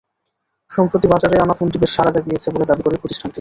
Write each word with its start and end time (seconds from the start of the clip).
সম্প্রতি 0.69 1.07
বাজারে 1.07 1.35
আনা 1.37 1.53
ফোনটি 1.53 1.77
বেশ 1.81 1.91
সাড়া 1.95 2.11
জাগিয়েছে 2.15 2.47
বলে 2.53 2.65
দাবি 2.69 2.81
করে 2.83 2.97
প্রতিষ্ঠানটি। 2.97 3.29